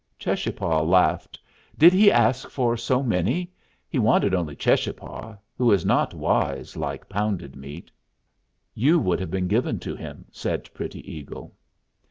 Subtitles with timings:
[0.17, 1.39] Cheschapah laughed.
[1.77, 3.51] "Did he ask for so many?
[3.87, 7.91] He wanted only Cheschapah, who is not wise like Pounded Meat."
[8.73, 11.53] "You would have been given to him," said Pretty Eagle.